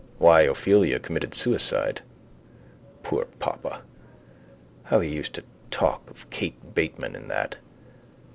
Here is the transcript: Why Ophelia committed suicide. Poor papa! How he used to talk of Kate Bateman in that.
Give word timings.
Why 0.17 0.41
Ophelia 0.47 0.97
committed 0.97 1.35
suicide. 1.35 2.01
Poor 3.03 3.25
papa! 3.37 3.83
How 4.85 4.99
he 4.99 5.11
used 5.13 5.35
to 5.35 5.43
talk 5.69 6.09
of 6.09 6.27
Kate 6.31 6.73
Bateman 6.73 7.15
in 7.15 7.27
that. 7.27 7.57